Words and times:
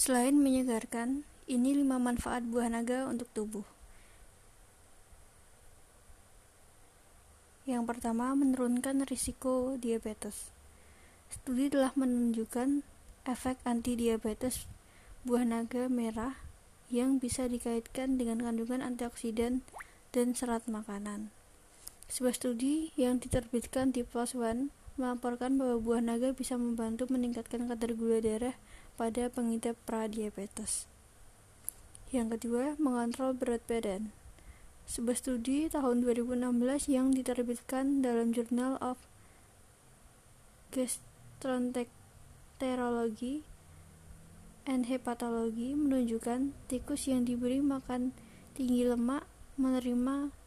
Selain 0.00 0.32
menyegarkan, 0.32 1.28
ini 1.44 1.76
lima 1.76 2.00
manfaat 2.00 2.40
buah 2.48 2.72
naga 2.72 3.04
untuk 3.04 3.28
tubuh. 3.36 3.68
Yang 7.68 7.84
pertama, 7.84 8.32
menurunkan 8.32 9.04
risiko 9.04 9.76
diabetes. 9.76 10.48
Studi 11.28 11.68
telah 11.68 11.92
menunjukkan 12.00 12.80
efek 13.28 13.60
anti-diabetes 13.68 14.64
buah 15.28 15.44
naga 15.44 15.92
merah 15.92 16.40
yang 16.88 17.20
bisa 17.20 17.44
dikaitkan 17.44 18.16
dengan 18.16 18.40
kandungan 18.40 18.80
antioksidan 18.80 19.60
dan 20.16 20.32
serat 20.32 20.64
makanan. 20.64 21.28
Sebuah 22.08 22.40
studi 22.40 22.88
yang 22.96 23.20
diterbitkan 23.20 23.92
di 23.92 24.08
PLOS 24.08 24.32
ONE 24.32 24.72
melaporkan 25.00 25.56
bahwa 25.56 25.80
buah 25.80 26.04
naga 26.04 26.36
bisa 26.36 26.60
membantu 26.60 27.08
meningkatkan 27.08 27.72
kadar 27.72 27.96
gula 27.96 28.20
darah 28.20 28.60
pada 29.00 29.32
pengidap 29.32 29.80
pradiabetes. 29.88 30.84
Yang 32.12 32.36
kedua, 32.36 32.76
mengontrol 32.76 33.32
berat 33.32 33.64
badan. 33.64 34.12
Sebuah 34.84 35.16
studi 35.16 35.72
tahun 35.72 36.04
2016 36.04 36.92
yang 36.92 37.16
diterbitkan 37.16 38.04
dalam 38.04 38.36
Journal 38.36 38.76
of 38.84 39.00
Gastroenterology 40.74 43.46
and 44.68 44.84
Hepatology 44.90 45.78
menunjukkan 45.78 46.52
tikus 46.68 47.08
yang 47.08 47.24
diberi 47.24 47.62
makan 47.62 48.12
tinggi 48.58 48.82
lemak 48.84 49.24
menerima 49.56 50.39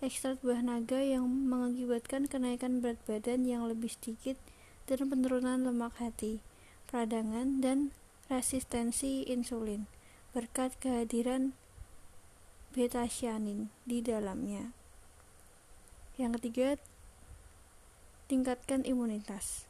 ekstrak 0.00 0.40
buah 0.40 0.64
naga 0.64 0.96
yang 1.04 1.28
mengakibatkan 1.28 2.24
kenaikan 2.24 2.80
berat 2.80 2.96
badan 3.04 3.44
yang 3.44 3.68
lebih 3.68 3.92
sedikit 3.92 4.40
dan 4.88 5.12
penurunan 5.12 5.60
lemak 5.60 5.92
hati, 6.00 6.40
peradangan, 6.88 7.60
dan 7.60 7.92
resistensi 8.32 9.28
insulin 9.28 9.84
berkat 10.32 10.72
kehadiran 10.80 11.52
beta-cyanin 12.72 13.68
di 13.84 14.00
dalamnya. 14.00 14.72
Yang 16.16 16.40
ketiga, 16.40 16.68
tingkatkan 18.24 18.88
imunitas. 18.88 19.68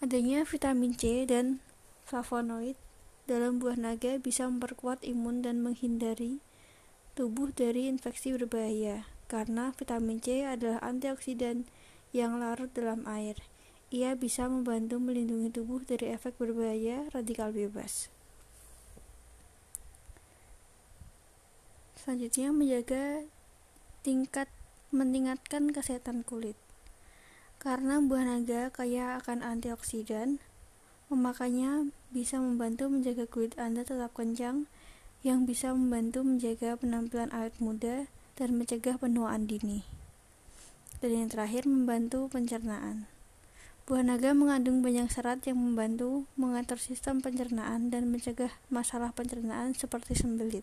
Adanya 0.00 0.48
vitamin 0.48 0.96
C 0.96 1.28
dan 1.28 1.60
flavonoid 2.08 2.80
dalam 3.28 3.60
buah 3.60 3.76
naga 3.76 4.16
bisa 4.16 4.48
memperkuat 4.48 5.04
imun 5.04 5.44
dan 5.44 5.60
menghindari 5.60 6.40
tubuh 7.12 7.52
dari 7.52 7.86
infeksi 7.92 8.32
berbahaya 8.32 9.11
karena 9.32 9.72
vitamin 9.72 10.20
C 10.20 10.44
adalah 10.44 10.76
antioksidan 10.84 11.64
yang 12.12 12.36
larut 12.36 12.68
dalam 12.76 13.08
air. 13.08 13.40
Ia 13.88 14.12
bisa 14.12 14.44
membantu 14.44 15.00
melindungi 15.00 15.48
tubuh 15.48 15.80
dari 15.80 16.12
efek 16.12 16.36
berbahaya 16.36 17.08
radikal 17.16 17.48
bebas. 17.48 18.12
Selanjutnya 21.96 22.52
menjaga 22.52 23.24
tingkat 24.04 24.52
meningkatkan 24.92 25.72
kesehatan 25.72 26.20
kulit. 26.20 26.60
Karena 27.56 27.96
buah 28.04 28.28
naga 28.28 28.68
kaya 28.68 29.16
akan 29.22 29.40
antioksidan, 29.40 30.42
memakannya 31.08 31.94
bisa 32.12 32.36
membantu 32.36 32.92
menjaga 32.92 33.24
kulit 33.24 33.56
Anda 33.56 33.88
tetap 33.88 34.12
kencang 34.12 34.68
yang 35.22 35.46
bisa 35.46 35.70
membantu 35.72 36.26
menjaga 36.26 36.74
penampilan 36.74 37.30
awet 37.30 37.54
muda 37.62 38.10
dan 38.36 38.58
mencegah 38.58 38.98
penuaan 38.98 39.46
dini. 39.48 39.86
Dan 40.98 41.24
yang 41.24 41.28
terakhir 41.30 41.64
membantu 41.64 42.26
pencernaan. 42.30 43.10
Buah 43.82 44.06
naga 44.06 44.30
mengandung 44.32 44.78
banyak 44.80 45.10
serat 45.10 45.42
yang 45.48 45.58
membantu 45.58 46.30
mengatur 46.38 46.78
sistem 46.78 47.18
pencernaan 47.18 47.90
dan 47.90 48.08
mencegah 48.08 48.54
masalah 48.70 49.10
pencernaan 49.10 49.74
seperti 49.74 50.14
sembelit 50.14 50.62